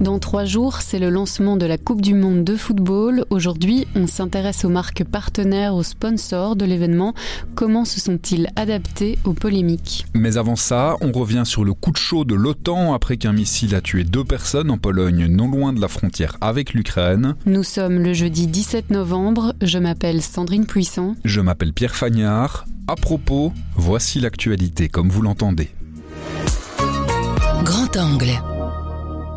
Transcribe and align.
Dans 0.00 0.18
trois 0.18 0.44
jours, 0.44 0.82
c'est 0.82 0.98
le 0.98 1.08
lancement 1.08 1.56
de 1.56 1.66
la 1.66 1.78
Coupe 1.78 2.02
du 2.02 2.14
Monde 2.14 2.44
de 2.44 2.56
football. 2.56 3.24
Aujourd'hui, 3.30 3.86
on 3.94 4.06
s'intéresse 4.06 4.64
aux 4.64 4.68
marques 4.68 5.04
partenaires, 5.04 5.74
aux 5.74 5.82
sponsors 5.82 6.56
de 6.56 6.64
l'événement. 6.64 7.14
Comment 7.54 7.84
se 7.84 8.00
sont-ils 8.00 8.48
adaptés 8.56 9.18
aux 9.24 9.34
polémiques 9.34 10.04
Mais 10.14 10.36
avant 10.36 10.56
ça, 10.56 10.96
on 11.00 11.12
revient 11.12 11.44
sur 11.44 11.64
le 11.64 11.74
coup 11.74 11.92
de 11.92 11.96
chaud 11.96 12.24
de 12.24 12.34
l'OTAN 12.34 12.92
après 12.92 13.16
qu'un 13.16 13.32
missile 13.32 13.74
a 13.74 13.80
tué 13.80 14.04
deux 14.04 14.24
personnes 14.24 14.70
en 14.70 14.78
Pologne, 14.78 15.26
non 15.26 15.48
loin 15.48 15.72
de 15.72 15.80
la 15.80 15.88
frontière 15.88 16.36
avec 16.40 16.74
l'Ukraine. 16.74 17.34
Nous 17.46 17.62
sommes 17.62 17.98
le 17.98 18.12
jeudi 18.12 18.46
17 18.46 18.90
novembre. 18.90 19.54
Je 19.62 19.78
m'appelle 19.78 20.22
Sandrine 20.22 20.66
Puissant. 20.66 21.14
Je 21.24 21.40
m'appelle 21.40 21.72
Pierre 21.72 21.94
Fagnard. 21.94 22.64
À 22.88 22.96
propos, 22.96 23.52
voici 23.76 24.20
l'actualité 24.20 24.88
comme 24.88 25.08
vous 25.08 25.22
l'entendez. 25.22 25.70
Grand 27.64 27.96
angle. 27.96 28.53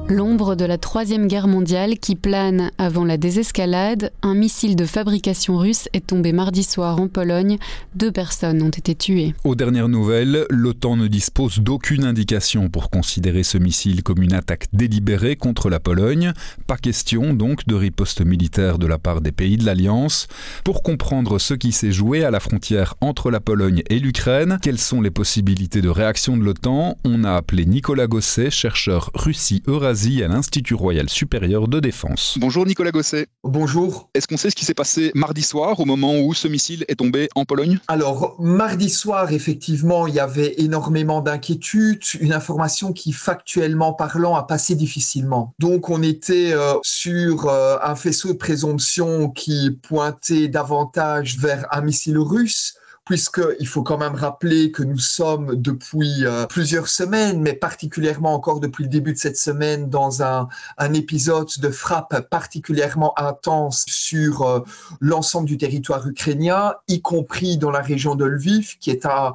L'ombre 0.10 0.56
de 0.56 0.64
la 0.64 0.78
Troisième 0.78 1.28
Guerre 1.28 1.50
mondiale 1.50 2.00
qui 2.00 2.16
plane 2.16 2.72
avant 2.78 3.04
la 3.04 3.18
désescalade, 3.18 4.14
un 4.22 4.36
missile 4.36 4.78
de 4.78 4.86
fabrication 4.86 5.58
russe 5.58 5.90
est 5.92 6.08
tombé 6.08 6.32
mardi 6.32 6.64
soir 6.64 7.02
en 7.02 7.10
Pologne. 7.10 7.58
Deux 7.94 8.14
personnes 8.14 8.62
ont 8.62 8.70
été 8.70 8.96
tuées. 8.96 9.36
Aux 9.44 9.56
dernières 9.56 9.90
nouvelles, 9.90 10.46
l'OTAN 10.50 10.96
ne 10.96 11.08
dispose 11.08 11.60
d'aucune 11.60 12.06
indication 12.06 12.70
pour 12.70 12.90
considérer 12.90 13.44
ce 13.44 13.58
missile 13.58 14.02
comme 14.02 14.24
une 14.24 14.32
attaque 14.32 14.68
délibérée 14.72 15.36
contre 15.36 15.70
la 15.70 15.82
Pologne. 15.82 16.32
Pas 16.68 16.78
question 16.78 17.34
donc 17.34 17.68
de 17.68 17.76
riposte 17.76 18.22
militaire 18.22 18.78
de 18.78 18.88
la 18.88 19.00
part 19.00 19.20
des 19.20 19.34
pays 19.34 19.58
de 19.58 19.66
l'Alliance. 19.66 20.30
Pour 20.64 20.84
comprendre 20.84 21.38
ce 21.38 21.54
qui 21.54 21.74
s'est 21.74 21.92
joué 21.92 22.24
à 22.24 22.32
la 22.32 22.40
frontière 22.40 22.96
entre 23.02 23.30
la 23.30 23.42
Pologne 23.42 23.84
et 23.90 24.00
l'Ukraine, 24.00 24.58
quelles 24.62 24.80
sont 24.80 25.02
les 25.02 25.12
possibilités 25.12 25.82
de 25.82 25.90
réaction 25.90 26.38
de 26.38 26.44
l'OTAN, 26.44 26.98
on 27.04 27.26
a 27.26 27.34
appelé 27.34 27.66
Nicolas 27.66 28.08
Gosset, 28.08 28.52
chercheur 28.52 29.12
Russie-Eurasie 29.14 29.97
à 29.98 30.28
l'Institut 30.28 30.76
Royal 30.76 31.10
Supérieur 31.10 31.68
de 31.68 31.80
Défense. 31.80 32.38
Bonjour 32.40 32.68
Nicolas 32.68 32.92
Gosset. 32.92 33.26
Bonjour. 33.44 34.12
Est-ce 34.14 34.28
qu'on 34.28 34.38
sait 34.38 34.52
ce 34.52 34.56
qui 34.56 34.64
s'est 34.64 34.76
passé 34.76 35.12
mardi 35.16 35.42
soir 35.42 35.80
au 35.80 35.86
moment 35.86 36.20
où 36.20 36.36
ce 36.36 36.48
missile 36.48 36.86
est 36.88 36.98
tombé 36.98 37.30
en 37.34 37.46
Pologne? 37.46 37.80
Alors, 37.88 38.36
mardi 38.40 38.92
soir, 38.92 39.32
effectivement, 39.32 40.06
il 40.06 40.14
y 40.14 40.20
avait 40.20 40.54
énormément 40.60 41.22
d'inquiétudes, 41.22 42.04
une 42.20 42.32
information 42.32 42.94
qui, 42.94 43.12
factuellement 43.12 43.92
parlant, 43.92 44.36
a 44.36 44.44
passé 44.44 44.76
difficilement. 44.76 45.56
Donc, 45.58 45.90
on 45.90 46.04
était 46.04 46.54
euh, 46.54 46.76
sur 46.84 47.48
euh, 47.48 47.78
un 47.84 47.96
faisceau 47.96 48.34
de 48.34 48.38
présomption 48.38 49.30
qui 49.32 49.72
pointait 49.82 50.48
davantage 50.48 51.40
vers 51.40 51.66
un 51.72 51.82
missile 51.82 52.20
russe 52.20 52.76
puisqu'il 53.08 53.68
faut 53.68 53.84
quand 53.84 53.98
même 53.98 54.16
rappeler 54.16 54.72
que 54.72 54.84
nous 54.84 55.00
sommes 55.00 55.56
depuis 55.56 56.26
euh, 56.26 56.46
plusieurs 56.46 56.90
semaines, 56.90 57.42
mais 57.42 57.54
particulièrement 57.54 58.34
encore 58.34 58.60
depuis 58.60 58.84
le 58.84 58.90
début 58.90 59.14
de 59.14 59.18
cette 59.18 59.38
semaine, 59.38 59.90
dans 59.90 60.24
un, 60.24 60.50
un 60.78 60.94
épisode 60.94 61.48
de 61.60 61.70
frappe 61.70 62.28
particulièrement 62.30 63.18
intense 63.18 63.86
sur 63.88 64.42
euh, 64.42 64.60
l'ensemble 65.00 65.48
du 65.48 65.58
territoire 65.58 66.06
ukrainien, 66.06 66.76
y 66.90 67.02
compris 67.02 67.58
dans 67.58 67.72
la 67.72 67.82
région 67.82 68.16
de 68.16 68.26
Lviv, 68.26 68.78
qui 68.80 68.92
est 68.92 69.06
à 69.06 69.34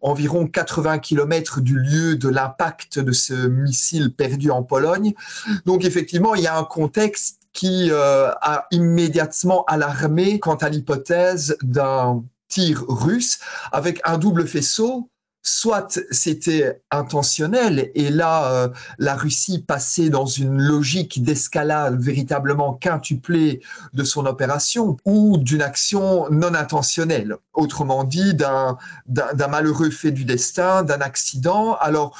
environ 0.00 0.48
80 0.48 0.98
km 0.98 1.60
du 1.60 1.78
lieu 1.78 2.16
de 2.16 2.28
l'impact 2.28 2.98
de 2.98 3.12
ce 3.12 3.34
missile 3.46 4.12
perdu 4.12 4.50
en 4.50 4.64
Pologne. 4.64 5.14
Donc 5.64 5.84
effectivement, 5.84 6.34
il 6.34 6.42
y 6.42 6.48
a 6.48 6.58
un 6.58 6.64
contexte 6.64 7.38
qui 7.52 7.88
euh, 7.90 8.30
a 8.40 8.66
immédiatement 8.72 9.64
alarmé 9.66 10.40
quant 10.40 10.56
à 10.56 10.68
l'hypothèse 10.68 11.56
d'un 11.62 12.24
tir 12.52 12.84
russe 12.86 13.38
avec 13.72 14.00
un 14.04 14.18
double 14.18 14.46
faisceau. 14.46 15.08
Soit 15.44 15.98
c'était 16.12 16.80
intentionnel 16.92 17.90
et 17.96 18.10
là 18.10 18.52
euh, 18.52 18.68
la 18.98 19.16
Russie 19.16 19.58
passait 19.58 20.08
dans 20.08 20.24
une 20.24 20.56
logique 20.56 21.24
d'escalade 21.24 22.00
véritablement 22.00 22.74
quintuplée 22.74 23.60
de 23.92 24.04
son 24.04 24.26
opération 24.26 24.96
ou 25.04 25.38
d'une 25.38 25.62
action 25.62 26.30
non 26.30 26.54
intentionnelle, 26.54 27.34
autrement 27.54 28.04
dit 28.04 28.34
d'un 28.34 28.78
malheureux 29.50 29.90
fait 29.90 30.12
du 30.12 30.24
destin, 30.24 30.84
d'un 30.84 31.00
accident. 31.00 31.74
Alors 31.80 32.16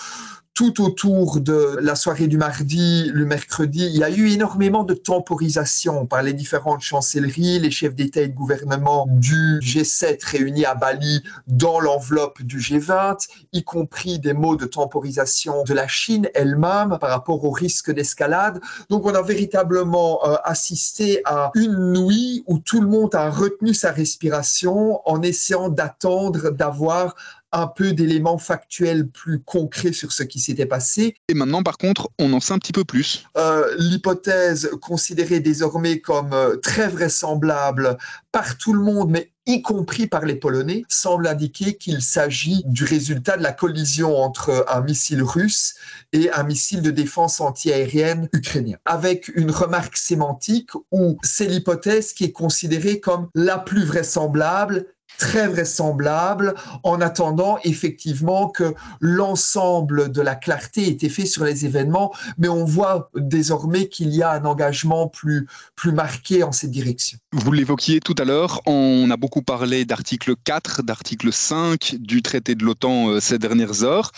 tout 0.55 0.83
autour 0.83 1.41
de 1.41 1.79
la 1.81 1.95
soirée 1.95 2.27
du 2.27 2.37
mardi, 2.37 3.11
le 3.13 3.25
mercredi, 3.25 3.87
il 3.87 3.97
y 3.97 4.05
a 4.05 4.11
eu 4.11 4.29
énormément 4.29 4.85
de 4.85 4.93
temporisation 4.93 6.05
par 6.05 6.23
les 6.23 6.35
différentes 6.35 6.83
chancelleries, 6.83 7.59
les 7.59 7.71
chefs 7.71 7.95
d'État 7.95 8.21
et 8.21 8.29
de 8.29 8.35
gouvernement 8.35 9.07
du 9.09 9.61
G7 9.61 10.19
réunis 10.27 10.67
à 10.67 10.75
Bali 10.75 11.23
dans 11.47 11.81
l'enveloppe 11.81 12.43
du 12.43 12.59
G20, 12.59 13.29
y 13.55 13.65
compris 13.65 14.19
des 14.19 14.35
mots 14.35 14.57
de 14.57 14.67
temporisation 14.67 15.65
de 15.65 15.73
la 15.73 15.89
Chine 15.89 16.29
elle-même 16.35 16.99
par 17.01 17.11
rapport 17.11 17.43
au 17.45 17.51
risque 17.51 17.91
d'escalade. 17.91 18.61
Donc 18.91 19.07
on 19.07 19.15
a 19.15 19.23
véritablement 19.23 20.21
euh, 20.27 20.37
assisté 20.45 21.23
à 21.25 21.51
une 21.55 21.95
nuit 21.95 22.45
où 22.47 22.59
tout 22.59 22.83
le 22.83 22.89
monde 22.89 23.15
a 23.15 23.31
retenu 23.31 23.73
sa 23.73 23.91
respiration 23.91 25.01
en 25.09 25.23
essayant 25.23 25.71
d'attendre 25.71 26.51
d'avoir 26.51 27.15
un 27.53 27.67
peu 27.67 27.93
d'éléments 27.93 28.39
factuels 28.39 29.09
plus 29.09 29.41
concrets 29.41 29.93
sur 29.93 30.13
ce 30.13 30.23
qui 30.23 30.41
s'était 30.41 30.67
passé. 30.67 31.15
Et 31.29 31.35
maintenant, 31.35 31.63
par 31.63 31.79
contre, 31.79 32.11
on 32.19 32.33
en 32.33 32.41
sait 32.41 32.55
un 32.55 32.59
petit 32.59 32.73
peu 32.73 32.85
plus. 32.85 33.25
Euh, 33.37 33.75
L'hypothèse 33.79 34.71
considérée 34.81 35.41
désormais 35.41 36.01
comme 36.01 36.33
euh, 36.33 36.57
très 36.57 36.89
vraisemblable 36.89 37.99
par 38.33 38.57
tout 38.57 38.73
le 38.73 38.83
monde, 38.83 39.11
mais 39.11 39.33
y 39.47 39.61
compris 39.61 40.07
par 40.07 40.25
les 40.25 40.37
Polonais, 40.37 40.85
semble 40.89 41.27
indiquer 41.27 41.75
qu'il 41.75 42.01
s'agit 42.01 42.63
du 42.67 42.85
résultat 42.85 43.37
de 43.37 43.43
la 43.43 43.53
collision 43.53 44.17
entre 44.17 44.65
un 44.69 44.81
missile 44.83 45.23
russe 45.23 45.75
et 46.13 46.31
un 46.31 46.45
missile 46.45 46.81
de 46.81 46.91
défense 46.91 47.41
antiaérienne 47.41 48.29
ukrainien. 48.33 48.77
Avec 48.85 49.29
une 49.35 49.51
remarque 49.51 49.97
sémantique 49.97 50.71
où 50.93 51.19
c'est 51.23 51.47
l'hypothèse 51.47 52.13
qui 52.13 52.25
est 52.25 52.33
considérée 52.33 53.01
comme 53.01 53.29
la 53.35 53.59
plus 53.59 53.85
vraisemblable 53.85 54.87
très 55.19 55.49
vraisemblable 55.49 56.55
en 56.83 57.01
attendant 57.01 57.59
effectivement 57.65 58.49
que 58.49 58.75
l'ensemble 59.01 60.11
de 60.11 60.21
la 60.21 60.35
clarté 60.35 60.85
ait 60.85 60.91
été 60.91 61.09
fait 61.09 61.27
sur 61.27 61.45
les 61.45 61.65
événements, 61.65 62.13
mais 62.39 62.49
on 62.49 62.65
voit 62.65 63.11
désormais 63.15 63.89
qu'il 63.89 64.15
y 64.15 64.23
a 64.23 64.33
un 64.33 64.45
engagement 64.45 65.09
plus, 65.09 65.47
plus 65.77 65.93
marqué 65.93 66.43
en 66.43 66.53
cette 66.53 66.71
direction. 66.71 67.19
Vous 67.33 67.53
l'évoquiez 67.53 68.01
tout 68.01 68.15
à 68.19 68.25
l'heure, 68.25 68.61
on 68.67 69.11
a 69.11 69.17
beaucoup 69.17 69.43
parlé 69.43 69.85
d'article 69.85 70.35
4, 70.45 70.83
d'article 70.83 71.33
5 71.33 71.97
du 71.99 72.23
traité 72.23 72.55
de 72.55 72.65
l'OTAN 72.65 73.09
euh, 73.09 73.21
ces 73.21 73.39
dernières 73.39 73.85
heures. 73.85 74.13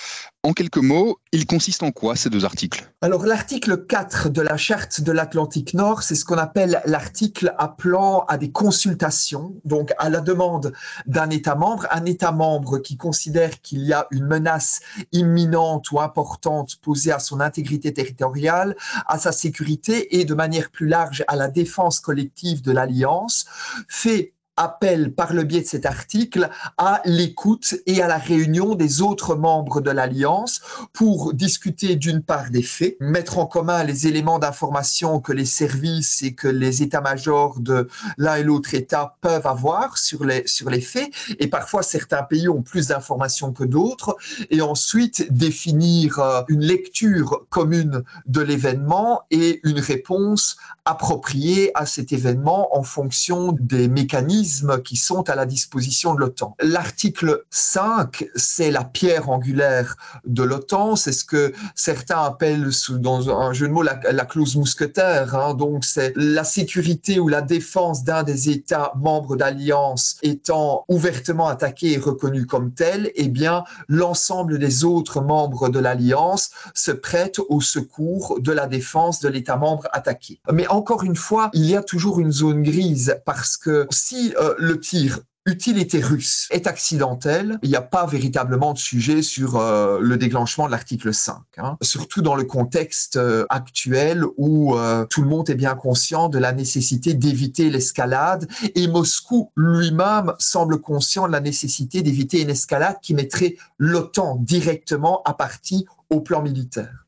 En 0.44 0.52
quelques 0.52 0.76
mots, 0.76 1.16
il 1.32 1.46
consiste 1.46 1.82
en 1.82 1.90
quoi 1.90 2.16
ces 2.16 2.28
deux 2.28 2.44
articles? 2.44 2.92
Alors 3.00 3.24
l'article 3.24 3.86
4 3.86 4.28
de 4.28 4.42
la 4.42 4.58
charte 4.58 5.00
de 5.00 5.10
l'Atlantique 5.10 5.72
Nord, 5.72 6.02
c'est 6.02 6.14
ce 6.14 6.26
qu'on 6.26 6.36
appelle 6.36 6.82
l'article 6.84 7.54
appelant 7.56 8.26
à 8.28 8.36
des 8.36 8.50
consultations, 8.50 9.54
donc 9.64 9.94
à 9.96 10.10
la 10.10 10.20
demande 10.20 10.74
d'un 11.06 11.30
État 11.30 11.54
membre, 11.54 11.86
un 11.90 12.04
État 12.04 12.30
membre 12.30 12.76
qui 12.76 12.98
considère 12.98 13.62
qu'il 13.62 13.84
y 13.84 13.94
a 13.94 14.06
une 14.10 14.26
menace 14.26 14.80
imminente 15.12 15.90
ou 15.92 16.00
importante 16.02 16.76
posée 16.82 17.12
à 17.12 17.20
son 17.20 17.40
intégrité 17.40 17.94
territoriale, 17.94 18.76
à 19.06 19.18
sa 19.18 19.32
sécurité 19.32 20.20
et 20.20 20.26
de 20.26 20.34
manière 20.34 20.70
plus 20.70 20.88
large 20.88 21.24
à 21.26 21.36
la 21.36 21.48
défense 21.48 22.00
collective 22.00 22.60
de 22.60 22.70
l'Alliance, 22.70 23.46
fait 23.88 24.34
appelle 24.56 25.12
par 25.12 25.32
le 25.32 25.42
biais 25.42 25.62
de 25.62 25.66
cet 25.66 25.86
article 25.86 26.48
à 26.78 27.02
l'écoute 27.04 27.74
et 27.86 28.02
à 28.02 28.06
la 28.06 28.18
réunion 28.18 28.74
des 28.74 29.02
autres 29.02 29.34
membres 29.34 29.80
de 29.80 29.90
l'Alliance 29.90 30.60
pour 30.92 31.34
discuter 31.34 31.96
d'une 31.96 32.22
part 32.22 32.50
des 32.50 32.62
faits, 32.62 32.96
mettre 33.00 33.38
en 33.38 33.46
commun 33.46 33.82
les 33.82 34.06
éléments 34.06 34.38
d'information 34.38 35.20
que 35.20 35.32
les 35.32 35.44
services 35.44 36.22
et 36.22 36.34
que 36.34 36.48
les 36.48 36.82
états-majors 36.82 37.58
de 37.58 37.88
l'un 38.16 38.36
et 38.36 38.44
l'autre 38.44 38.74
État 38.74 39.16
peuvent 39.20 39.46
avoir 39.46 39.98
sur 39.98 40.24
les, 40.24 40.46
sur 40.46 40.70
les 40.70 40.80
faits. 40.80 41.10
Et 41.40 41.48
parfois, 41.48 41.82
certains 41.82 42.22
pays 42.22 42.48
ont 42.48 42.62
plus 42.62 42.88
d'informations 42.88 43.52
que 43.52 43.64
d'autres. 43.64 44.16
Et 44.50 44.60
ensuite, 44.60 45.26
définir 45.32 46.18
euh, 46.20 46.42
une 46.48 46.64
lecture 46.64 47.44
commune 47.50 48.04
de 48.26 48.40
l'événement 48.40 49.22
et 49.30 49.60
une 49.64 49.80
réponse 49.80 50.56
appropriée 50.84 51.70
à 51.74 51.86
cet 51.86 52.12
événement 52.12 52.76
en 52.76 52.82
fonction 52.82 53.52
des 53.58 53.88
mécanismes 53.88 54.43
qui 54.84 54.96
sont 54.96 55.28
à 55.30 55.34
la 55.34 55.46
disposition 55.46 56.14
de 56.14 56.20
l'OTAN. 56.20 56.56
L'article 56.60 57.44
5, 57.50 58.26
c'est 58.34 58.70
la 58.70 58.84
pierre 58.84 59.30
angulaire 59.30 59.96
de 60.26 60.42
l'OTAN, 60.42 60.96
c'est 60.96 61.12
ce 61.12 61.24
que 61.24 61.52
certains 61.74 62.22
appellent 62.22 62.70
dans 62.90 63.30
un 63.30 63.52
jeu 63.52 63.68
de 63.68 63.72
mots 63.72 63.82
la, 63.82 64.24
clause 64.24 64.56
mousquetaire. 64.56 65.34
Hein. 65.34 65.54
Donc 65.54 65.84
c'est 65.84 66.12
la 66.16 66.44
sécurité 66.44 67.18
ou 67.18 67.28
la 67.28 67.42
défense 67.42 68.04
d'un 68.04 68.22
des 68.22 68.50
États 68.50 68.92
membres 68.96 69.36
d'alliance 69.36 70.16
étant 70.22 70.84
ouvertement 70.88 71.48
attaqué 71.48 71.92
et 71.92 71.98
reconnu 71.98 72.46
comme 72.46 72.72
tel, 72.72 73.10
eh 73.14 73.28
bien 73.28 73.64
l'ensemble 73.88 74.58
des 74.58 74.84
autres 74.84 75.20
membres 75.20 75.68
de 75.68 75.78
l'alliance 75.78 76.50
se 76.74 76.90
prêtent 76.90 77.40
au 77.48 77.60
secours 77.60 78.40
de 78.40 78.52
la 78.52 78.66
défense 78.66 79.20
de 79.20 79.28
l'État 79.28 79.56
membre 79.56 79.88
attaqué. 79.92 80.40
Mais 80.52 80.66
encore 80.68 81.04
une 81.04 81.16
fois, 81.16 81.50
il 81.52 81.66
y 81.66 81.76
a 81.76 81.82
toujours 81.82 82.20
une 82.20 82.32
zone 82.32 82.62
grise 82.62 83.16
parce 83.24 83.56
que 83.56 83.86
si 83.90 84.33
euh, 84.38 84.54
le 84.58 84.80
tir 84.80 85.20
utilité 85.46 86.00
russe 86.00 86.48
est 86.50 86.66
accidentelle, 86.66 87.58
il 87.62 87.68
n'y 87.68 87.76
a 87.76 87.82
pas 87.82 88.06
véritablement 88.06 88.72
de 88.72 88.78
sujet 88.78 89.20
sur 89.20 89.56
euh, 89.56 89.98
le 90.00 90.16
déclenchement 90.16 90.64
de 90.64 90.70
l'article 90.70 91.12
5. 91.12 91.36
Hein. 91.58 91.76
Surtout 91.82 92.22
dans 92.22 92.34
le 92.34 92.44
contexte 92.44 93.16
euh, 93.16 93.44
actuel 93.50 94.24
où 94.38 94.74
tout 95.10 95.20
le 95.20 95.28
monde 95.28 95.50
est 95.50 95.54
bien 95.54 95.74
conscient 95.74 96.30
de 96.30 96.38
la 96.38 96.52
nécessité 96.52 97.12
d'éviter 97.12 97.68
l'escalade 97.68 98.48
et 98.74 98.88
Moscou 98.88 99.52
lui-même 99.54 100.32
semble 100.38 100.80
conscient 100.80 101.26
de 101.26 101.32
la 101.32 101.40
nécessité 101.40 102.00
d'éviter 102.00 102.40
une 102.40 102.50
escalade 102.50 102.96
qui 103.02 103.12
mettrait 103.12 103.56
l'OTAN 103.76 104.36
directement 104.36 105.22
à 105.24 105.34
partie 105.34 105.84
au 106.14 106.20
plan 106.20 106.42
militaire. 106.42 107.06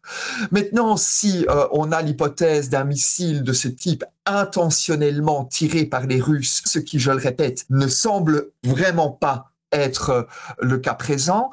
Maintenant, 0.50 0.96
si 0.96 1.46
euh, 1.48 1.66
on 1.72 1.92
a 1.92 2.02
l'hypothèse 2.02 2.68
d'un 2.68 2.84
missile 2.84 3.42
de 3.42 3.52
ce 3.52 3.68
type 3.68 4.04
intentionnellement 4.24 5.44
tiré 5.44 5.84
par 5.84 6.06
les 6.06 6.20
Russes, 6.20 6.62
ce 6.64 6.78
qui, 6.78 6.98
je 6.98 7.10
le 7.10 7.18
répète, 7.18 7.64
ne 7.70 7.88
semble 7.88 8.50
vraiment 8.64 9.10
pas 9.10 9.52
être 9.76 10.10
euh, 10.10 10.22
le 10.60 10.78
cas 10.78 10.94
présent, 10.94 11.50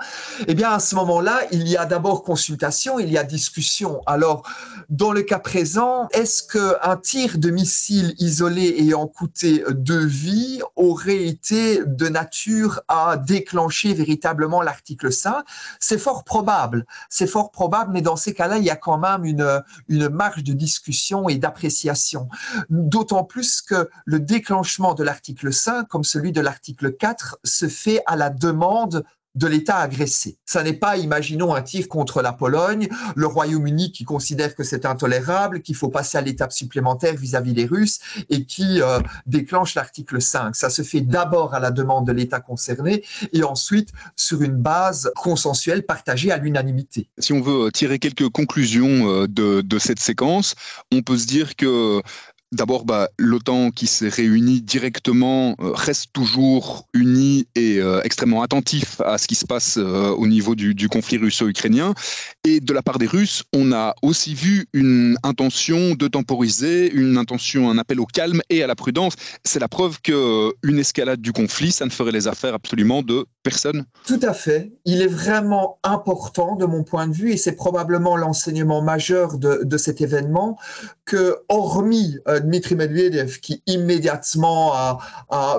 eh 0.47 0.53
bien 0.53 0.71
à 0.71 0.79
ce 0.79 0.95
moment-là, 0.95 1.41
il 1.51 1.67
y 1.67 1.77
a 1.77 1.85
d'abord 1.85 2.23
consultation, 2.23 2.99
il 2.99 3.11
y 3.11 3.17
a 3.17 3.23
discussion. 3.23 4.01
Alors, 4.05 4.47
dans 4.89 5.11
le 5.11 5.21
cas 5.21 5.39
présent, 5.39 6.07
est-ce 6.11 6.43
qu'un 6.43 6.97
tir 6.97 7.37
de 7.37 7.49
missile 7.49 8.15
isolé 8.19 8.75
ayant 8.79 9.07
coûté 9.07 9.63
deux 9.69 10.05
vies 10.05 10.61
aurait 10.75 11.23
été 11.23 11.83
de 11.85 12.07
nature 12.09 12.81
à 12.87 13.17
déclencher 13.17 13.93
véritablement 13.93 14.61
l'article 14.61 15.11
5 15.11 15.43
C'est 15.79 15.97
fort 15.97 16.23
probable, 16.23 16.85
c'est 17.09 17.27
fort 17.27 17.51
probable, 17.51 17.91
mais 17.93 18.01
dans 18.01 18.15
ces 18.15 18.33
cas-là, 18.33 18.57
il 18.57 18.63
y 18.63 18.69
a 18.69 18.75
quand 18.75 18.97
même 18.97 19.25
une, 19.25 19.61
une 19.87 20.09
marge 20.09 20.43
de 20.43 20.53
discussion 20.53 21.29
et 21.29 21.35
d'appréciation. 21.35 22.27
D'autant 22.69 23.23
plus 23.23 23.61
que 23.61 23.89
le 24.05 24.19
déclenchement 24.19 24.93
de 24.93 25.03
l'article 25.03 25.53
5, 25.53 25.87
comme 25.87 26.03
celui 26.03 26.31
de 26.31 26.41
l'article 26.41 26.93
4, 26.93 27.39
se 27.43 27.67
fait 27.67 28.01
à 28.05 28.12
la 28.15 28.29
demande 28.29 29.03
de 29.35 29.47
l'État 29.47 29.77
agressé. 29.77 30.37
Ça 30.45 30.63
n'est 30.63 30.73
pas, 30.73 30.97
imaginons, 30.97 31.55
un 31.55 31.61
tir 31.61 31.87
contre 31.87 32.21
la 32.21 32.33
Pologne, 32.33 32.87
le 33.15 33.25
Royaume-Uni 33.25 33.91
qui 33.91 34.03
considère 34.03 34.55
que 34.55 34.63
c'est 34.63 34.85
intolérable, 34.85 35.61
qu'il 35.61 35.75
faut 35.75 35.89
passer 35.89 36.17
à 36.17 36.21
l'étape 36.21 36.53
supplémentaire 36.53 37.15
vis-à-vis 37.15 37.53
des 37.53 37.65
Russes 37.65 37.99
et 38.29 38.45
qui 38.45 38.81
euh, 38.81 38.99
déclenche 39.25 39.73
l'article 39.73 40.21
5. 40.21 40.55
Ça 40.55 40.69
se 40.69 40.83
fait 40.83 41.01
d'abord 41.01 41.55
à 41.55 41.59
la 41.59 41.71
demande 41.71 42.05
de 42.05 42.11
l'État 42.11 42.39
concerné 42.39 43.03
et 43.31 43.43
ensuite 43.43 43.89
sur 44.15 44.43
une 44.43 44.55
base 44.55 45.11
consensuelle 45.15 45.83
partagée 45.83 46.31
à 46.31 46.37
l'unanimité. 46.37 47.09
Si 47.17 47.33
on 47.33 47.41
veut 47.41 47.71
tirer 47.71 47.97
quelques 47.97 48.29
conclusions 48.29 49.23
euh, 49.23 49.27
de 49.27 49.79
cette 49.79 49.99
séquence, 49.99 50.53
on 50.91 51.01
peut 51.01 51.17
se 51.17 51.25
dire 51.25 51.55
que 51.55 52.01
D'abord, 52.53 52.85
bah, 52.85 53.09
l'OTAN 53.17 53.71
qui 53.71 53.87
s'est 53.87 54.09
réunie 54.09 54.61
directement 54.61 55.55
euh, 55.59 55.71
reste 55.73 56.13
toujours 56.13 56.87
unie 56.93 57.47
et 57.55 57.79
euh, 57.79 57.99
extrêmement 58.03 58.43
attentif 58.43 59.01
à 59.01 59.17
ce 59.17 59.27
qui 59.27 59.33
se 59.33 59.43
passe 59.43 59.77
euh, 59.77 60.09
au 60.09 60.27
niveau 60.27 60.53
du, 60.53 60.87
conflit 60.87 61.17
russo-ukrainien. 61.17 61.95
Et 62.43 62.59
de 62.59 62.71
la 62.71 62.83
part 62.83 62.99
des 62.99 63.07
Russes, 63.07 63.43
on 63.53 63.71
a 63.71 63.95
aussi 64.03 64.35
vu 64.35 64.67
une 64.73 65.17
intention 65.23 65.95
de 65.95 66.07
temporiser, 66.07 66.91
une 66.91 67.17
intention, 67.17 67.71
un 67.71 67.79
appel 67.79 67.99
au 67.99 68.05
calme 68.05 68.41
et 68.51 68.61
à 68.61 68.67
la 68.67 68.75
prudence. 68.75 69.15
C'est 69.43 69.59
la 69.59 69.67
preuve 69.67 69.99
qu'une 70.01 70.77
escalade 70.77 71.21
du 71.21 71.33
conflit, 71.33 71.71
ça 71.71 71.85
ne 71.85 71.89
ferait 71.89 72.11
les 72.11 72.27
affaires 72.27 72.53
absolument 72.53 73.01
de 73.01 73.25
personne. 73.41 73.85
Tout 74.05 74.19
à 74.21 74.33
fait. 74.33 74.71
Il 74.85 75.01
est 75.01 75.07
vraiment 75.07 75.79
important 75.83 76.55
de 76.55 76.65
mon 76.65 76.83
point 76.83 77.07
de 77.07 77.13
vue, 77.13 77.31
et 77.31 77.37
c'est 77.37 77.55
probablement 77.55 78.15
l'enseignement 78.15 78.83
majeur 78.83 79.39
de, 79.39 79.61
de, 79.63 79.77
cet 79.77 80.01
événement, 80.01 80.57
que 81.05 81.37
hormis 81.49 82.19
Dmitri 82.43 82.75
Medvedev 82.75 83.39
qui 83.39 83.61
immédiatement 83.67 84.73
a, 84.73 84.99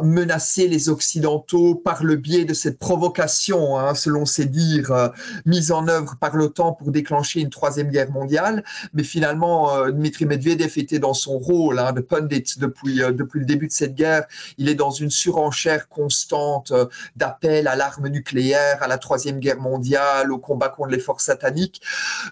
menacé 0.03 0.69
les 0.69 0.89
Occidentaux 0.89 1.75
par 1.75 2.05
le 2.05 2.17
biais 2.17 2.45
de 2.45 2.55
cette 2.55 2.79
provocation, 2.79 3.79
hein, 3.79 3.95
selon 3.95 4.25
ses 4.25 4.47
dires, 4.47 4.93
euh, 4.93 5.09
mise 5.47 5.73
en 5.73 5.89
œuvre 5.89 6.17
par 6.21 6.37
l'OTAN 6.37 6.73
pour 6.73 6.91
déclencher 6.91 7.41
une 7.41 7.51
troisième 7.51 7.91
guerre 7.91 8.11
mondiale. 8.11 8.65
Mais 8.93 9.03
finalement, 9.03 9.75
euh, 9.77 9.91
Dmitri 9.91 10.27
Medvedev 10.27 10.73
était 10.77 10.99
dans 10.99 11.15
son 11.15 11.39
rôle 11.39 11.79
hein, 11.79 11.93
de 11.93 12.01
pundit 12.01 12.55
depuis, 12.59 13.03
euh, 13.03 13.13
depuis 13.13 13.41
le 13.41 13.47
début 13.47 13.67
de 13.67 13.73
cette 13.73 13.95
guerre. 13.95 14.25
Il 14.59 14.69
est 14.69 14.75
dans 14.75 14.91
une 14.91 15.11
surenchère 15.11 15.89
constante 15.89 16.71
euh, 16.71 16.87
d'appels 17.17 17.69
à 17.69 17.77
l'arme 17.77 18.09
nucléaire, 18.09 18.83
à 18.83 18.89
la 18.89 18.99
troisième 18.99 19.39
guerre 19.39 19.61
mondiale, 19.61 20.33
au 20.33 20.39
combat 20.39 20.69
contre 20.69 20.91
les 20.91 20.99
forces 20.99 21.25
sataniques. 21.25 21.81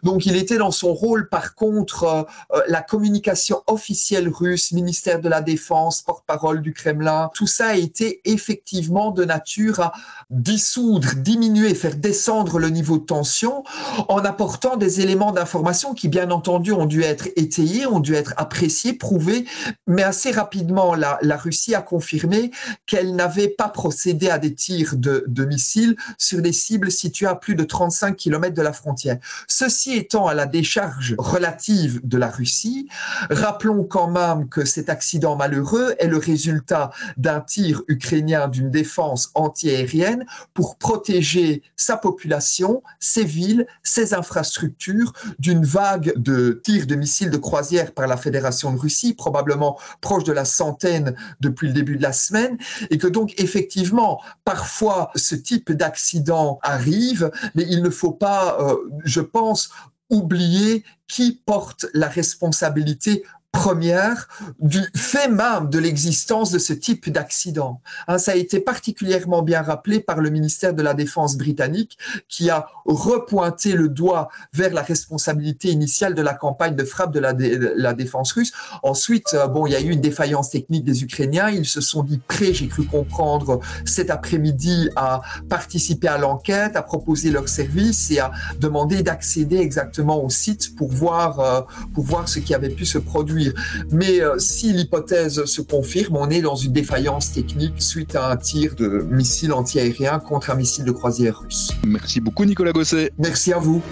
Donc 0.02 0.26
il 0.26 0.36
était 0.36 0.58
dans 0.58 0.70
son 0.70 0.94
rôle. 0.94 1.28
Par 1.28 1.54
contre, 1.54 2.26
la 2.68 2.82
communication 2.82 3.62
officielle 3.66 4.28
russe, 4.42 4.72
ministère 4.72 5.20
de 5.20 5.28
la 5.28 5.40
Défense, 5.40 6.02
porte-parole 6.02 6.62
du 6.62 6.72
Kremlin, 6.72 7.30
tout 7.34 7.46
ça 7.46 7.68
a 7.68 7.74
été 7.74 8.20
effectivement 8.24 9.10
de 9.10 9.24
nature 9.24 9.80
à 9.80 9.92
dissoudre, 10.30 11.14
diminuer, 11.16 11.74
faire 11.74 11.94
descendre 11.96 12.58
le 12.58 12.68
niveau 12.70 12.98
de 12.98 13.04
tension 13.04 13.62
en 14.08 14.18
apportant 14.18 14.76
des 14.76 15.00
éléments 15.00 15.32
d'information 15.32 15.94
qui, 15.94 16.08
bien 16.08 16.30
entendu, 16.30 16.72
ont 16.72 16.86
dû 16.86 17.02
être 17.02 17.28
étayés, 17.36 17.86
ont 17.86 18.00
dû 18.00 18.14
être 18.14 18.34
appréciés, 18.36 18.94
prouvés, 18.94 19.44
mais 19.86 20.02
assez 20.02 20.30
rapidement, 20.32 20.94
la, 20.94 21.36
Russie 21.36 21.74
a 21.74 21.82
confirmé 21.82 22.50
qu'elle 22.86 23.14
n'avait 23.14 23.48
pas 23.48 23.68
procédé 23.68 24.28
à 24.28 24.38
des 24.38 24.54
tirs 24.54 24.96
de, 24.96 25.24
de, 25.26 25.44
missiles 25.44 25.96
sur 26.18 26.40
des 26.40 26.52
cibles 26.52 26.90
situées 26.90 27.26
à 27.26 27.34
plus 27.34 27.54
de 27.54 27.64
35 27.64 28.16
km 28.16 28.54
de 28.54 28.62
la 28.62 28.72
frontière. 28.72 29.18
Ceci 29.48 29.94
étant 29.94 30.26
à 30.26 30.34
la 30.34 30.46
décharge 30.46 31.14
relative 31.18 32.00
de 32.04 32.16
la 32.18 32.28
Russie, 32.28 32.88
rappelons 33.30 33.84
quand 33.84 34.08
même 34.08 34.31
que 34.48 34.64
cet 34.64 34.88
accident 34.88 35.36
malheureux 35.36 35.94
est 35.98 36.06
le 36.06 36.18
résultat 36.18 36.90
d'un 37.16 37.40
tir 37.40 37.82
ukrainien 37.88 38.48
d'une 38.48 38.70
défense 38.70 39.30
antiaérienne 39.34 40.24
pour 40.54 40.76
protéger 40.76 41.62
sa 41.76 41.96
population, 41.96 42.82
ses 43.00 43.24
villes, 43.24 43.66
ses 43.82 44.14
infrastructures 44.14 45.12
d'une 45.38 45.64
vague 45.64 46.12
de 46.16 46.60
tirs 46.64 46.86
de 46.86 46.94
missiles 46.94 47.30
de 47.30 47.36
croisière 47.36 47.92
par 47.92 48.06
la 48.06 48.16
Fédération 48.16 48.72
de 48.72 48.78
Russie, 48.78 49.14
probablement 49.14 49.78
proche 50.00 50.24
de 50.24 50.32
la 50.32 50.44
centaine 50.44 51.14
depuis 51.40 51.68
le 51.68 51.74
début 51.74 51.96
de 51.96 52.02
la 52.02 52.12
semaine, 52.12 52.58
et 52.90 52.98
que 52.98 53.06
donc 53.06 53.34
effectivement, 53.38 54.20
parfois 54.44 55.10
ce 55.14 55.34
type 55.34 55.72
d'accident 55.72 56.58
arrive, 56.62 57.30
mais 57.54 57.66
il 57.68 57.82
ne 57.82 57.90
faut 57.90 58.12
pas, 58.12 58.58
euh, 58.60 58.76
je 59.04 59.20
pense, 59.20 59.70
oublier 60.10 60.84
qui 61.08 61.42
porte 61.44 61.86
la 61.94 62.08
responsabilité 62.08 63.24
première 63.52 64.28
du 64.60 64.80
fait 64.96 65.28
même 65.28 65.68
de 65.68 65.78
l'existence 65.78 66.50
de 66.50 66.58
ce 66.58 66.72
type 66.72 67.10
d'accident. 67.10 67.80
Hein, 68.08 68.18
ça 68.18 68.32
a 68.32 68.34
été 68.34 68.60
particulièrement 68.60 69.42
bien 69.42 69.62
rappelé 69.62 70.00
par 70.00 70.20
le 70.20 70.30
ministère 70.30 70.72
de 70.74 70.82
la 70.82 70.94
Défense 70.94 71.36
britannique 71.36 71.98
qui 72.28 72.48
a 72.48 72.66
repointé 72.86 73.74
le 73.74 73.88
doigt 73.88 74.30
vers 74.54 74.72
la 74.72 74.82
responsabilité 74.82 75.68
initiale 75.68 76.14
de 76.14 76.22
la 76.22 76.34
campagne 76.34 76.74
de 76.74 76.84
frappe 76.84 77.12
de 77.12 77.20
la, 77.20 77.34
dé 77.34 77.58
la 77.76 77.92
défense 77.92 78.32
russe. 78.32 78.52
Ensuite, 78.82 79.34
euh, 79.34 79.46
bon, 79.46 79.66
il 79.66 79.72
y 79.72 79.76
a 79.76 79.80
eu 79.80 79.90
une 79.90 80.00
défaillance 80.00 80.50
technique 80.50 80.84
des 80.84 81.02
Ukrainiens. 81.02 81.50
Ils 81.50 81.66
se 81.66 81.80
sont 81.80 82.02
dit 82.02 82.20
prêts, 82.26 82.54
j'ai 82.54 82.68
cru 82.68 82.84
comprendre, 82.84 83.60
cet 83.84 84.10
après-midi 84.10 84.88
à 84.96 85.20
participer 85.48 86.08
à 86.08 86.16
l'enquête, 86.16 86.74
à 86.74 86.82
proposer 86.82 87.30
leur 87.30 87.48
service 87.48 88.10
et 88.10 88.18
à 88.18 88.32
demander 88.58 89.02
d'accéder 89.02 89.58
exactement 89.58 90.24
au 90.24 90.30
site 90.30 90.74
pour 90.76 90.90
voir, 90.90 91.40
euh, 91.40 91.60
pour 91.94 92.04
voir 92.04 92.28
ce 92.28 92.38
qui 92.38 92.54
avait 92.54 92.70
pu 92.70 92.86
se 92.86 92.98
produire 92.98 93.41
mais 93.90 94.20
euh, 94.20 94.38
si 94.38 94.72
l'hypothèse 94.72 95.44
se 95.44 95.62
confirme, 95.62 96.16
on 96.16 96.30
est 96.30 96.42
dans 96.42 96.56
une 96.56 96.72
défaillance 96.72 97.32
technique 97.32 97.80
suite 97.82 98.14
à 98.16 98.30
un 98.30 98.36
tir 98.36 98.74
de 98.74 98.88
missile 99.10 99.52
antiaérien 99.52 100.18
contre 100.18 100.50
un 100.50 100.54
missile 100.54 100.84
de 100.84 100.92
croisière 100.92 101.40
russe. 101.40 101.70
Merci 101.86 102.20
beaucoup 102.20 102.44
Nicolas 102.44 102.72
Gosset. 102.72 103.12
Merci 103.18 103.52
à 103.52 103.58
vous. 103.58 103.82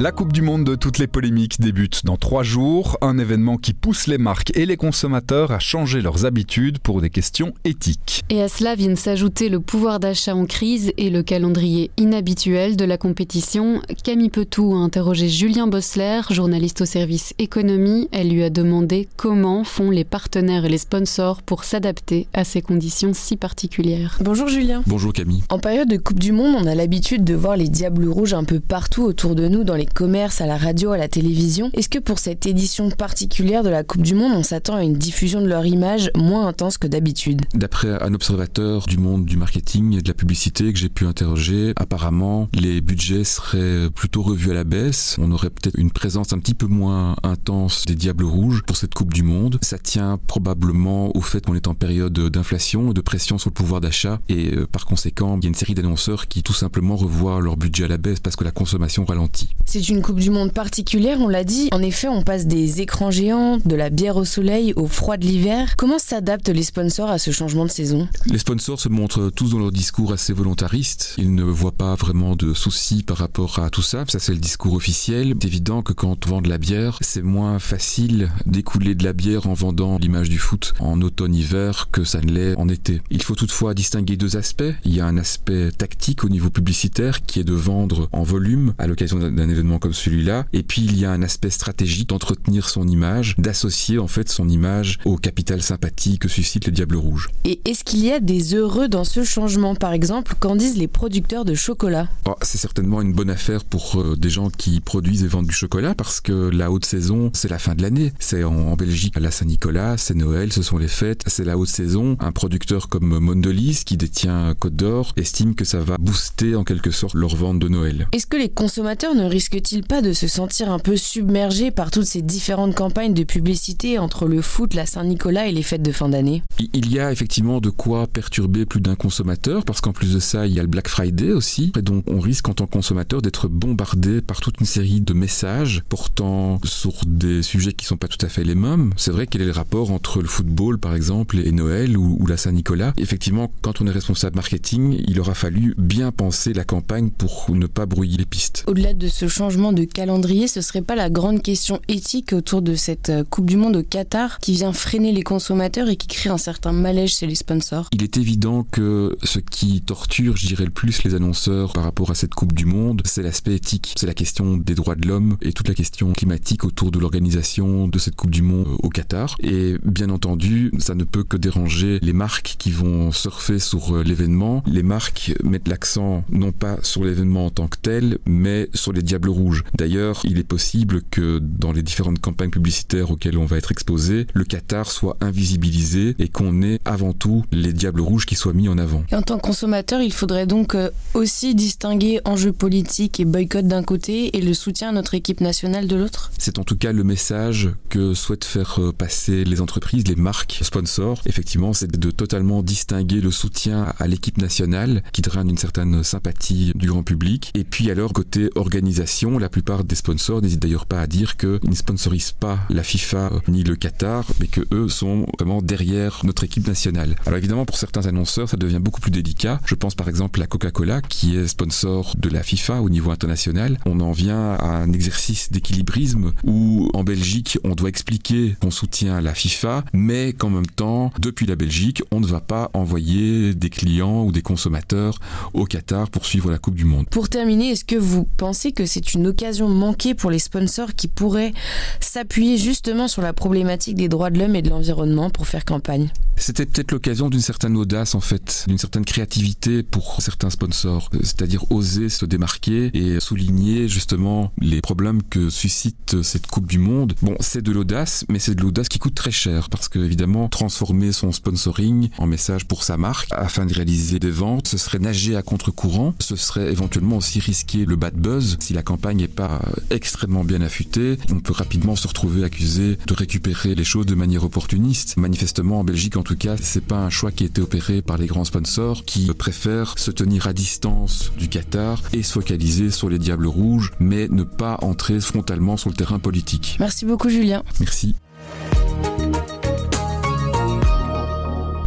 La 0.00 0.12
Coupe 0.12 0.32
du 0.32 0.42
Monde 0.42 0.62
de 0.62 0.76
toutes 0.76 0.98
les 0.98 1.08
polémiques 1.08 1.60
débute 1.60 2.04
dans 2.04 2.16
trois 2.16 2.44
jours, 2.44 2.96
un 3.00 3.18
événement 3.18 3.56
qui 3.56 3.74
pousse 3.74 4.06
les 4.06 4.16
marques 4.16 4.56
et 4.56 4.64
les 4.64 4.76
consommateurs 4.76 5.50
à 5.50 5.58
changer 5.58 6.02
leurs 6.02 6.24
habitudes 6.24 6.78
pour 6.78 7.00
des 7.00 7.10
questions 7.10 7.52
éthiques. 7.64 8.22
Et 8.30 8.40
à 8.40 8.46
cela 8.46 8.76
viennent 8.76 8.94
s'ajouter 8.94 9.48
le 9.48 9.58
pouvoir 9.58 9.98
d'achat 9.98 10.36
en 10.36 10.46
crise 10.46 10.92
et 10.98 11.10
le 11.10 11.24
calendrier 11.24 11.90
inhabituel 11.96 12.76
de 12.76 12.84
la 12.84 12.96
compétition. 12.96 13.82
Camille 14.04 14.30
Petou 14.30 14.72
a 14.72 14.78
interrogé 14.78 15.28
Julien 15.28 15.66
Bossler, 15.66 16.20
journaliste 16.30 16.82
au 16.82 16.86
service 16.86 17.34
économie. 17.40 18.08
Elle 18.12 18.30
lui 18.30 18.44
a 18.44 18.50
demandé 18.50 19.08
comment 19.16 19.64
font 19.64 19.90
les 19.90 20.04
partenaires 20.04 20.64
et 20.64 20.68
les 20.68 20.78
sponsors 20.78 21.42
pour 21.42 21.64
s'adapter 21.64 22.28
à 22.34 22.44
ces 22.44 22.62
conditions 22.62 23.14
si 23.14 23.36
particulières. 23.36 24.16
Bonjour 24.20 24.46
Julien. 24.46 24.84
Bonjour 24.86 25.12
Camille. 25.12 25.42
En 25.48 25.58
période 25.58 25.88
de 25.88 25.96
Coupe 25.96 26.20
du 26.20 26.30
Monde, 26.30 26.54
on 26.56 26.68
a 26.68 26.76
l'habitude 26.76 27.24
de 27.24 27.34
voir 27.34 27.56
les 27.56 27.68
diables 27.68 28.08
rouges 28.08 28.34
un 28.34 28.44
peu 28.44 28.60
partout 28.60 29.02
autour 29.02 29.34
de 29.34 29.48
nous 29.48 29.64
dans 29.64 29.74
les 29.74 29.87
commerce, 29.94 30.40
à 30.40 30.46
la 30.46 30.56
radio, 30.56 30.92
à 30.92 30.98
la 30.98 31.08
télévision. 31.08 31.70
Est-ce 31.74 31.88
que 31.88 31.98
pour 31.98 32.18
cette 32.18 32.46
édition 32.46 32.90
particulière 32.90 33.62
de 33.62 33.68
la 33.68 33.84
Coupe 33.84 34.02
du 34.02 34.14
Monde, 34.14 34.32
on 34.34 34.42
s'attend 34.42 34.76
à 34.76 34.82
une 34.82 34.94
diffusion 34.94 35.40
de 35.40 35.46
leur 35.46 35.66
image 35.66 36.10
moins 36.16 36.46
intense 36.46 36.78
que 36.78 36.86
d'habitude? 36.86 37.42
D'après 37.54 38.02
un 38.02 38.14
observateur 38.14 38.86
du 38.86 38.98
monde 38.98 39.24
du 39.24 39.36
marketing 39.36 39.96
et 39.96 40.02
de 40.02 40.08
la 40.08 40.14
publicité 40.14 40.72
que 40.72 40.78
j'ai 40.78 40.88
pu 40.88 41.06
interroger, 41.06 41.72
apparemment 41.76 42.48
les 42.54 42.80
budgets 42.80 43.24
seraient 43.24 43.90
plutôt 43.90 44.22
revus 44.22 44.50
à 44.50 44.54
la 44.54 44.64
baisse. 44.64 45.16
On 45.18 45.30
aurait 45.32 45.50
peut-être 45.50 45.78
une 45.78 45.90
présence 45.90 46.32
un 46.32 46.38
petit 46.38 46.54
peu 46.54 46.66
moins 46.66 47.16
intense 47.22 47.84
des 47.86 47.94
Diables 47.94 48.24
Rouges 48.24 48.62
pour 48.66 48.76
cette 48.76 48.94
Coupe 48.94 49.12
du 49.12 49.22
Monde. 49.22 49.58
Ça 49.62 49.78
tient 49.78 50.18
probablement 50.26 51.16
au 51.16 51.20
fait 51.20 51.44
qu'on 51.44 51.54
est 51.54 51.68
en 51.68 51.74
période 51.74 52.12
d'inflation, 52.12 52.92
de 52.92 53.00
pression 53.00 53.38
sur 53.38 53.50
le 53.50 53.54
pouvoir 53.54 53.80
d'achat 53.80 54.20
et 54.28 54.54
euh, 54.54 54.66
par 54.66 54.86
conséquent, 54.86 55.36
il 55.38 55.44
y 55.44 55.46
a 55.46 55.48
une 55.48 55.54
série 55.54 55.74
d'annonceurs 55.74 56.28
qui 56.28 56.42
tout 56.42 56.52
simplement 56.52 56.96
revoient 56.96 57.40
leur 57.40 57.56
budget 57.56 57.84
à 57.84 57.88
la 57.88 57.98
baisse 57.98 58.20
parce 58.20 58.36
que 58.36 58.44
la 58.44 58.50
consommation 58.50 59.04
ralentit. 59.04 59.50
C'est 59.64 59.77
une 59.80 60.02
Coupe 60.02 60.18
du 60.18 60.30
Monde 60.30 60.52
particulière, 60.52 61.18
on 61.20 61.28
l'a 61.28 61.44
dit. 61.44 61.68
En 61.72 61.82
effet, 61.82 62.08
on 62.08 62.22
passe 62.22 62.46
des 62.46 62.80
écrans 62.80 63.10
géants, 63.10 63.58
de 63.64 63.76
la 63.76 63.90
bière 63.90 64.16
au 64.16 64.24
soleil, 64.24 64.72
au 64.76 64.86
froid 64.86 65.16
de 65.16 65.24
l'hiver. 65.24 65.74
Comment 65.76 65.98
s'adaptent 65.98 66.48
les 66.48 66.62
sponsors 66.62 67.10
à 67.10 67.18
ce 67.18 67.30
changement 67.30 67.64
de 67.64 67.70
saison? 67.70 68.08
Les 68.26 68.38
sponsors 68.38 68.80
se 68.80 68.88
montrent 68.88 69.30
tous 69.30 69.50
dans 69.50 69.58
leur 69.58 69.72
discours 69.72 70.12
assez 70.12 70.32
volontaristes. 70.32 71.14
Ils 71.18 71.34
ne 71.34 71.44
voient 71.44 71.72
pas 71.72 71.94
vraiment 71.94 72.34
de 72.36 72.54
soucis 72.54 73.02
par 73.02 73.18
rapport 73.18 73.58
à 73.58 73.70
tout 73.70 73.82
ça. 73.82 74.04
Ça, 74.08 74.18
c'est 74.18 74.32
le 74.32 74.38
discours 74.38 74.74
officiel. 74.74 75.34
C'est 75.40 75.46
évident 75.46 75.82
que 75.82 75.92
quand 75.92 76.26
on 76.26 76.30
vend 76.30 76.42
de 76.42 76.48
la 76.48 76.58
bière, 76.58 76.98
c'est 77.00 77.22
moins 77.22 77.58
facile 77.58 78.30
d'écouler 78.46 78.94
de 78.94 79.04
la 79.04 79.12
bière 79.12 79.46
en 79.46 79.54
vendant 79.54 79.98
l'image 79.98 80.28
du 80.28 80.38
foot 80.38 80.74
en 80.80 81.00
automne-hiver 81.00 81.88
que 81.92 82.04
ça 82.04 82.20
ne 82.20 82.32
l'est 82.32 82.56
en 82.56 82.68
été. 82.68 83.00
Il 83.10 83.22
faut 83.22 83.34
toutefois 83.34 83.74
distinguer 83.74 84.16
deux 84.16 84.36
aspects. 84.36 84.62
Il 84.84 84.94
y 84.94 85.00
a 85.00 85.06
un 85.06 85.18
aspect 85.18 85.70
tactique 85.70 86.24
au 86.24 86.28
niveau 86.28 86.50
publicitaire 86.50 87.22
qui 87.22 87.40
est 87.40 87.44
de 87.44 87.52
vendre 87.52 88.08
en 88.12 88.22
volume 88.22 88.74
à 88.78 88.86
l'occasion 88.86 89.18
d'un 89.18 89.48
événement 89.48 89.67
comme 89.76 89.92
celui-là. 89.92 90.46
Et 90.54 90.62
puis 90.62 90.80
il 90.80 90.98
y 90.98 91.04
a 91.04 91.10
un 91.10 91.20
aspect 91.20 91.50
stratégique 91.50 92.08
d'entretenir 92.08 92.70
son 92.70 92.88
image, 92.88 93.34
d'associer 93.36 93.98
en 93.98 94.08
fait 94.08 94.30
son 94.30 94.48
image 94.48 94.98
au 95.04 95.16
capital 95.16 95.60
sympathie 95.60 96.18
que 96.18 96.28
suscite 96.28 96.66
le 96.66 96.72
Diable 96.72 96.96
Rouge. 96.96 97.28
Et 97.44 97.60
est-ce 97.66 97.84
qu'il 97.84 98.02
y 98.04 98.10
a 98.10 98.20
des 98.20 98.54
heureux 98.54 98.88
dans 98.88 99.04
ce 99.04 99.22
changement? 99.24 99.74
Par 99.74 99.92
exemple, 99.92 100.34
qu'en 100.40 100.56
disent 100.56 100.78
les 100.78 100.88
producteurs 100.88 101.44
de 101.44 101.54
chocolat? 101.54 102.08
Oh, 102.26 102.34
C'est 102.40 102.58
certainement 102.58 103.02
une 103.02 103.12
bonne 103.12 103.30
affaire 103.30 103.64
pour 103.64 104.00
euh, 104.00 104.16
des 104.16 104.30
gens 104.30 104.48
qui 104.48 104.80
produisent 104.80 105.24
et 105.24 105.26
vendent 105.26 105.46
du 105.46 105.54
chocolat 105.54 105.94
parce 105.94 106.20
que 106.20 106.32
la 106.32 106.70
haute 106.70 106.84
saison, 106.84 107.30
c'est 107.34 107.50
la 107.50 107.58
fin 107.58 107.74
de 107.74 107.82
l'année. 107.82 108.12
C'est 108.18 108.44
en, 108.44 108.74
Belgique 108.76 109.14
la 109.18 109.30
Saint-Nicolas, 109.30 109.96
c'est 109.96 110.14
Noël, 110.14 110.52
ce 110.52 110.62
sont 110.62 110.78
les 110.78 110.88
fêtes, 110.88 111.22
c'est 111.26 111.44
la 111.44 111.58
haute 111.58 111.68
saison. 111.68 112.16
Un 112.20 112.32
producteur 112.32 112.88
comme 112.88 113.18
Mondelez 113.18 113.74
qui 113.84 113.96
détient 113.96 114.54
Côte 114.58 114.76
d'Or 114.76 115.12
estime 115.16 115.54
que 115.54 115.64
ça 115.64 115.80
va 115.80 115.96
booster 115.98 116.54
en 116.54 116.64
quelque 116.64 116.90
sorte 116.90 117.14
leur 117.14 117.34
vente 117.34 117.58
de 117.58 117.68
Noël. 117.68 118.08
Est-ce 118.12 118.26
que 118.26 118.36
les 118.36 118.48
consommateurs 118.48 119.14
ne 119.14 119.24
risquent 119.24 119.57
il 119.72 119.82
pas 119.82 120.02
de 120.02 120.12
se 120.12 120.28
sentir 120.28 120.70
un 120.70 120.78
peu 120.78 120.96
submergé 120.96 121.70
par 121.70 121.90
toutes 121.90 122.06
ces 122.06 122.22
différentes 122.22 122.74
campagnes 122.74 123.14
de 123.14 123.24
publicité 123.24 123.98
entre 123.98 124.26
le 124.26 124.40
foot, 124.40 124.74
la 124.74 124.86
Saint-Nicolas 124.86 125.46
et 125.46 125.52
les 125.52 125.62
fêtes 125.62 125.82
de 125.82 125.92
fin 125.92 126.08
d'année? 126.08 126.42
Il 126.72 126.92
y 126.92 127.00
a 127.00 127.10
effectivement 127.10 127.60
de 127.60 127.70
quoi 127.70 128.06
perturber 128.06 128.66
plus 128.66 128.80
d'un 128.80 128.94
consommateur 128.94 129.64
parce 129.64 129.80
qu'en 129.80 129.92
plus 129.92 130.14
de 130.14 130.20
ça, 130.20 130.46
il 130.46 130.54
y 130.54 130.58
a 130.60 130.62
le 130.62 130.68
Black 130.68 130.88
Friday 130.88 131.32
aussi. 131.32 131.72
Et 131.76 131.82
donc 131.82 132.04
on 132.06 132.20
risque 132.20 132.48
en 132.48 132.54
tant 132.54 132.66
que 132.66 132.72
consommateur 132.72 133.20
d'être 133.20 133.48
bombardé 133.48 134.20
par 134.20 134.40
toute 134.40 134.60
une 134.60 134.66
série 134.66 135.00
de 135.00 135.12
messages 135.12 135.82
portant 135.88 136.60
sur 136.64 136.92
des 137.06 137.42
sujets 137.42 137.72
qui 137.72 137.84
sont 137.84 137.96
pas 137.96 138.08
tout 138.08 138.24
à 138.24 138.28
fait 138.28 138.44
les 138.44 138.54
mêmes. 138.54 138.92
C'est 138.96 139.10
vrai 139.10 139.26
quel 139.26 139.42
est 139.42 139.46
le 139.46 139.52
rapport 139.52 139.90
entre 139.90 140.22
le 140.22 140.28
football 140.28 140.78
par 140.78 140.94
exemple 140.94 141.38
et 141.38 141.52
Noël 141.52 141.96
ou, 141.96 142.16
ou 142.20 142.26
la 142.26 142.36
Saint-Nicolas? 142.36 142.92
Effectivement, 142.96 143.50
quand 143.62 143.80
on 143.80 143.86
est 143.86 143.90
responsable 143.90 144.36
marketing, 144.36 145.02
il 145.06 145.18
aura 145.20 145.34
fallu 145.34 145.74
bien 145.78 146.12
penser 146.12 146.52
la 146.52 146.64
campagne 146.64 147.10
pour 147.10 147.46
ne 147.50 147.66
pas 147.66 147.86
brouiller 147.86 148.18
les 148.18 148.24
pistes. 148.24 148.64
Au-delà 148.66 148.94
de 148.94 149.08
ce 149.08 149.26
changement 149.26 149.47
de 149.48 149.84
calendrier, 149.84 150.46
ce 150.46 150.60
serait 150.60 150.82
pas 150.82 150.94
la 150.94 151.08
grande 151.08 151.42
question 151.42 151.80
éthique 151.88 152.34
autour 152.34 152.60
de 152.60 152.74
cette 152.74 153.08
euh, 153.08 153.24
Coupe 153.24 153.46
du 153.46 153.56
Monde 153.56 153.76
au 153.76 153.82
Qatar 153.82 154.40
qui 154.40 154.52
vient 154.52 154.74
freiner 154.74 155.10
les 155.10 155.22
consommateurs 155.22 155.88
et 155.88 155.96
qui 155.96 156.06
crée 156.06 156.28
un 156.28 156.36
certain 156.36 156.72
malaise 156.72 157.10
chez 157.10 157.26
les 157.26 157.34
sponsors? 157.34 157.88
Il 157.92 158.02
est 158.02 158.18
évident 158.18 158.66
que 158.70 159.16
ce 159.22 159.38
qui 159.38 159.80
torture, 159.80 160.36
je 160.36 160.46
dirais 160.46 160.66
le 160.66 160.70
plus, 160.70 161.02
les 161.02 161.14
annonceurs 161.14 161.72
par 161.72 161.84
rapport 161.84 162.10
à 162.10 162.14
cette 162.14 162.34
Coupe 162.34 162.52
du 162.52 162.66
Monde, 162.66 163.00
c'est 163.06 163.22
l'aspect 163.22 163.54
éthique. 163.54 163.94
C'est 163.96 164.06
la 164.06 164.14
question 164.14 164.58
des 164.58 164.74
droits 164.74 164.96
de 164.96 165.08
l'homme 165.08 165.38
et 165.40 165.52
toute 165.52 165.68
la 165.68 165.74
question 165.74 166.12
climatique 166.12 166.64
autour 166.64 166.90
de 166.90 166.98
l'organisation 166.98 167.88
de 167.88 167.98
cette 167.98 168.16
Coupe 168.16 168.30
du 168.30 168.42
Monde 168.42 168.68
au 168.82 168.90
Qatar. 168.90 169.34
Et 169.40 169.76
bien 169.82 170.10
entendu, 170.10 170.70
ça 170.78 170.94
ne 170.94 171.04
peut 171.04 171.24
que 171.24 171.38
déranger 171.38 172.00
les 172.02 172.12
marques 172.12 172.56
qui 172.58 172.70
vont 172.70 173.12
surfer 173.12 173.58
sur 173.58 173.96
euh, 173.96 174.02
l'événement. 174.02 174.62
Les 174.66 174.82
marques 174.82 175.32
mettent 175.42 175.68
l'accent 175.68 176.22
non 176.30 176.52
pas 176.52 176.76
sur 176.82 177.02
l'événement 177.02 177.46
en 177.46 177.50
tant 177.50 177.66
que 177.66 177.78
tel, 177.80 178.18
mais 178.26 178.68
sur 178.74 178.92
les 178.92 179.02
diables 179.02 179.27
rouges 179.28 179.64
D'ailleurs, 179.76 180.22
il 180.24 180.38
est 180.38 180.44
possible 180.44 181.02
que 181.10 181.38
dans 181.38 181.72
les 181.72 181.82
différentes 181.82 182.20
campagnes 182.20 182.50
publicitaires 182.50 183.10
auxquelles 183.10 183.38
on 183.38 183.46
va 183.46 183.56
être 183.56 183.72
exposé, 183.72 184.26
le 184.34 184.44
Qatar 184.44 184.90
soit 184.90 185.16
invisibilisé 185.20 186.14
et 186.18 186.28
qu'on 186.28 186.62
ait 186.62 186.80
avant 186.84 187.12
tout 187.12 187.44
les 187.52 187.72
diables 187.72 188.00
rouges 188.00 188.26
qui 188.26 188.34
soient 188.34 188.52
mis 188.52 188.68
en 188.68 188.78
avant. 188.78 189.04
Et 189.10 189.14
en 189.14 189.22
tant 189.22 189.36
que 189.36 189.42
consommateur, 189.42 190.00
il 190.00 190.12
faudrait 190.12 190.46
donc 190.46 190.74
euh, 190.74 190.90
aussi 191.14 191.54
distinguer 191.54 192.20
enjeux 192.24 192.52
politiques 192.52 193.20
et 193.20 193.24
boycott 193.24 193.66
d'un 193.66 193.82
côté 193.82 194.36
et 194.36 194.40
le 194.40 194.54
soutien 194.54 194.90
à 194.90 194.92
notre 194.92 195.14
équipe 195.14 195.40
nationale 195.40 195.86
de 195.86 195.96
l'autre 195.96 196.30
C'est 196.38 196.58
en 196.58 196.64
tout 196.64 196.76
cas 196.76 196.92
le 196.92 197.04
message 197.04 197.70
que 197.88 198.14
souhaitent 198.14 198.44
faire 198.44 198.80
euh, 198.80 198.92
passer 198.92 199.44
les 199.44 199.60
entreprises, 199.60 200.06
les 200.06 200.16
marques 200.16 200.60
sponsors. 200.62 201.22
Effectivement, 201.26 201.72
c'est 201.72 201.90
de 201.90 202.10
totalement 202.10 202.62
distinguer 202.62 203.20
le 203.20 203.30
soutien 203.30 203.92
à 203.98 204.06
l'équipe 204.06 204.38
nationale 204.38 205.02
qui 205.12 205.22
draine 205.22 205.48
une 205.48 205.58
certaine 205.58 206.02
sympathie 206.02 206.72
du 206.74 206.88
grand 206.88 207.02
public 207.02 207.50
et 207.54 207.64
puis 207.64 207.90
alors 207.90 208.12
côté 208.12 208.50
organisation, 208.54 209.17
la 209.38 209.48
plupart 209.48 209.82
des 209.84 209.96
sponsors 209.96 210.40
n'hésitent 210.40 210.62
d'ailleurs 210.62 210.86
pas 210.86 211.00
à 211.00 211.06
dire 211.06 211.36
qu'ils 211.36 211.58
ne 211.68 211.74
sponsorisent 211.74 212.32
pas 212.32 212.58
la 212.70 212.84
FIFA 212.84 213.30
ni 213.48 213.64
le 213.64 213.74
Qatar, 213.74 214.24
mais 214.40 214.46
que 214.46 214.60
eux 214.72 214.88
sont 214.88 215.26
vraiment 215.38 215.60
derrière 215.60 216.20
notre 216.24 216.44
équipe 216.44 216.66
nationale. 216.66 217.16
Alors 217.26 217.38
évidemment, 217.38 217.64
pour 217.64 217.76
certains 217.76 218.06
annonceurs, 218.06 218.48
ça 218.48 218.56
devient 218.56 218.78
beaucoup 218.80 219.00
plus 219.00 219.10
délicat. 219.10 219.60
Je 219.66 219.74
pense 219.74 219.96
par 219.96 220.08
exemple 220.08 220.40
à 220.40 220.46
Coca-Cola, 220.46 221.02
qui 221.02 221.36
est 221.36 221.48
sponsor 221.48 222.14
de 222.16 222.28
la 222.28 222.44
FIFA 222.44 222.80
au 222.80 222.90
niveau 222.90 223.10
international. 223.10 223.78
On 223.86 223.98
en 224.00 224.12
vient 224.12 224.52
à 224.52 224.66
un 224.66 224.92
exercice 224.92 225.50
d'équilibrisme 225.50 226.32
où 226.44 226.88
en 226.94 227.02
Belgique, 227.02 227.58
on 227.64 227.74
doit 227.74 227.88
expliquer 227.88 228.56
qu'on 228.60 228.70
soutient 228.70 229.20
la 229.20 229.34
FIFA, 229.34 229.84
mais 229.92 230.32
qu'en 230.32 230.50
même 230.50 230.66
temps, 230.66 231.12
depuis 231.18 231.46
la 231.46 231.56
Belgique, 231.56 232.02
on 232.12 232.20
ne 232.20 232.26
va 232.26 232.40
pas 232.40 232.70
envoyer 232.72 233.54
des 233.54 233.70
clients 233.70 234.24
ou 234.24 234.30
des 234.30 234.42
consommateurs 234.42 235.18
au 235.54 235.64
Qatar 235.64 236.08
pour 236.08 236.24
suivre 236.24 236.50
la 236.52 236.58
Coupe 236.58 236.76
du 236.76 236.84
Monde. 236.84 237.06
Pour 237.10 237.28
terminer, 237.28 237.70
est-ce 237.70 237.84
que 237.84 237.96
vous 237.96 238.28
pensez 238.36 238.72
que 238.72 238.86
c'est 238.86 239.07
une 239.14 239.26
occasion 239.26 239.68
manquée 239.68 240.14
pour 240.14 240.30
les 240.30 240.38
sponsors 240.38 240.94
qui 240.94 241.08
pourraient 241.08 241.52
s'appuyer 242.00 242.58
justement 242.58 243.08
sur 243.08 243.22
la 243.22 243.32
problématique 243.32 243.96
des 243.96 244.08
droits 244.08 244.30
de 244.30 244.38
l'homme 244.38 244.56
et 244.56 244.62
de 244.62 244.70
l'environnement 244.70 245.30
pour 245.30 245.46
faire 245.46 245.64
campagne 245.64 246.08
C'était 246.36 246.66
peut-être 246.66 246.92
l'occasion 246.92 247.28
d'une 247.28 247.40
certaine 247.40 247.76
audace 247.76 248.14
en 248.14 248.20
fait, 248.20 248.64
d'une 248.68 248.78
certaine 248.78 249.04
créativité 249.04 249.82
pour 249.82 250.20
certains 250.20 250.50
sponsors, 250.50 251.10
c'est-à-dire 251.22 251.70
oser 251.70 252.08
se 252.08 252.24
démarquer 252.24 252.90
et 252.94 253.20
souligner 253.20 253.88
justement 253.88 254.52
les 254.60 254.80
problèmes 254.80 255.22
que 255.22 255.50
suscite 255.50 256.22
cette 256.22 256.46
Coupe 256.46 256.66
du 256.66 256.78
Monde. 256.78 257.14
Bon, 257.22 257.36
c'est 257.40 257.62
de 257.62 257.72
l'audace, 257.72 258.24
mais 258.28 258.38
c'est 258.38 258.54
de 258.54 258.62
l'audace 258.62 258.88
qui 258.88 258.98
coûte 258.98 259.14
très 259.14 259.30
cher 259.30 259.68
parce 259.68 259.88
que 259.88 259.98
évidemment, 259.98 260.48
transformer 260.48 261.12
son 261.12 261.32
sponsoring 261.32 262.08
en 262.18 262.26
message 262.26 262.66
pour 262.66 262.84
sa 262.84 262.96
marque 262.96 263.28
afin 263.32 263.66
de 263.66 263.74
réaliser 263.74 264.18
des 264.18 264.30
ventes, 264.30 264.68
ce 264.68 264.78
serait 264.78 264.98
nager 264.98 265.36
à 265.36 265.42
contre-courant, 265.42 266.14
ce 266.18 266.36
serait 266.36 266.70
éventuellement 266.70 267.16
aussi 267.16 267.40
risquer 267.40 267.84
le 267.84 267.96
bad 267.96 268.14
buzz 268.14 268.56
si 268.60 268.72
la 268.72 268.82
campagne 268.82 268.97
n'est 269.14 269.28
pas 269.28 269.60
extrêmement 269.90 270.44
bien 270.44 270.60
affûté, 270.60 271.18
on 271.30 271.40
peut 271.40 271.52
rapidement 271.52 271.96
se 271.96 272.08
retrouver 272.08 272.44
accusé 272.44 272.98
de 273.06 273.14
récupérer 273.14 273.74
les 273.74 273.84
choses 273.84 274.06
de 274.06 274.14
manière 274.14 274.44
opportuniste. 274.44 275.16
Manifestement, 275.16 275.80
en 275.80 275.84
Belgique, 275.84 276.16
en 276.16 276.22
tout 276.22 276.36
cas, 276.36 276.56
c'est 276.60 276.84
pas 276.84 276.98
un 276.98 277.10
choix 277.10 277.32
qui 277.32 277.44
a 277.44 277.46
été 277.46 277.60
opéré 277.60 278.02
par 278.02 278.18
les 278.18 278.26
grands 278.26 278.44
sponsors 278.44 279.04
qui 279.04 279.26
préfèrent 279.32 279.98
se 279.98 280.10
tenir 280.10 280.46
à 280.46 280.52
distance 280.52 281.32
du 281.38 281.48
Qatar 281.48 282.02
et 282.12 282.22
se 282.22 282.32
focaliser 282.32 282.90
sur 282.90 283.08
les 283.08 283.18
Diables 283.18 283.46
Rouges, 283.46 283.92
mais 284.00 284.28
ne 284.28 284.42
pas 284.42 284.78
entrer 284.82 285.20
frontalement 285.20 285.76
sur 285.76 285.90
le 285.90 285.96
terrain 285.96 286.18
politique. 286.18 286.76
Merci 286.80 287.06
beaucoup, 287.06 287.28
Julien. 287.28 287.62
Merci. 287.80 288.14